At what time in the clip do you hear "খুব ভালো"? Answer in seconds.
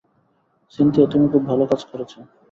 1.31-1.63